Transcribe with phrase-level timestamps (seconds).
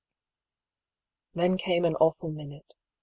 [1.35, 2.73] Then came an awful minute.